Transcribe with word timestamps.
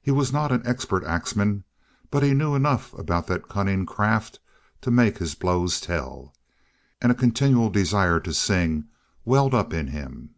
He 0.00 0.12
was 0.12 0.32
not 0.32 0.52
an 0.52 0.64
expert 0.64 1.02
axman, 1.02 1.64
but 2.12 2.22
he 2.22 2.34
knew 2.34 2.54
enough 2.54 2.94
about 2.94 3.26
that 3.26 3.48
cunning 3.48 3.84
craft 3.84 4.38
to 4.82 4.92
make 4.92 5.18
his 5.18 5.34
blows 5.34 5.80
tell, 5.80 6.32
and 7.02 7.10
a 7.10 7.16
continual 7.16 7.68
desire 7.70 8.20
to 8.20 8.32
sing 8.32 8.84
welled 9.24 9.54
up 9.54 9.72
in 9.74 9.88
him. 9.88 10.30